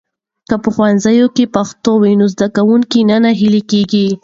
که 0.49 0.55
په 0.63 0.69
ښوونځي 0.75 1.17
کې 1.35 1.45
پښتو 1.55 1.91
وي، 2.01 2.13
نو 2.19 2.25
زده 2.33 2.47
کوونکي 2.55 2.99
نه 3.09 3.17
ناهيلي 3.23 3.61
کېږي. 3.71 4.07